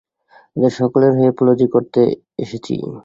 ওদের 0.55 0.73
সকলের 0.79 1.11
হয়ে 1.13 1.27
অ্যাপলজি 1.27 1.67
করতে 1.75 2.01
এসেছি। 2.43 2.73